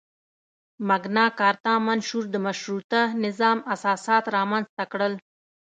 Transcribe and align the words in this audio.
مګناکارتا 0.87 1.73
منشور 1.87 2.23
د 2.31 2.35
مشروطه 2.47 3.01
نظام 3.25 3.57
اساسات 3.73 4.23
رامنځته 4.35 4.83
کړل. 4.91 5.13